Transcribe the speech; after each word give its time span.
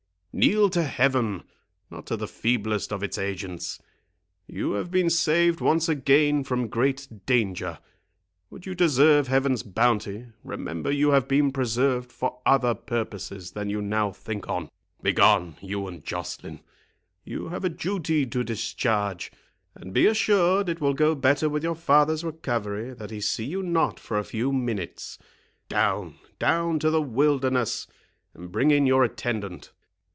Kneel 0.33 0.69
to 0.69 0.83
Heaven, 0.85 1.43
not 1.89 2.05
to 2.05 2.15
the 2.15 2.25
feeblest 2.25 2.93
of 2.93 3.03
its 3.03 3.17
agents. 3.17 3.81
You 4.47 4.71
have 4.71 4.89
been 4.89 5.09
saved 5.09 5.59
once 5.59 5.89
again 5.89 6.45
from 6.45 6.69
great 6.69 7.09
danger; 7.25 7.79
would 8.49 8.65
you 8.65 8.73
deserve 8.73 9.27
Heaven's 9.27 9.61
bounty, 9.61 10.27
remember 10.41 10.89
you 10.89 11.09
have 11.09 11.27
been 11.27 11.51
preserved 11.51 12.13
for 12.13 12.39
other 12.45 12.73
purposes 12.73 13.51
than 13.51 13.69
you 13.69 13.81
now 13.81 14.13
think 14.13 14.47
on. 14.47 14.69
Begone, 15.03 15.57
you 15.59 15.85
and 15.85 16.01
Joceline—you 16.01 17.49
have 17.49 17.65
a 17.65 17.69
duty 17.69 18.25
to 18.25 18.41
discharge; 18.41 19.33
and 19.75 19.93
be 19.93 20.07
assured 20.07 20.69
it 20.69 20.79
will 20.79 20.93
go 20.93 21.13
better 21.13 21.49
with 21.49 21.61
your 21.61 21.75
father's 21.75 22.23
recovery 22.23 22.93
that 22.93 23.11
he 23.11 23.19
see 23.19 23.43
you 23.43 23.61
not 23.61 23.99
for 23.99 24.17
a 24.17 24.23
few 24.23 24.53
minutes. 24.53 25.17
Down—down 25.67 26.79
to 26.79 26.89
the 26.89 27.01
wilderness, 27.01 27.85
and 28.33 28.49
bring 28.49 28.71
in 28.71 28.87
your 28.87 29.03
attendant." 29.03 29.73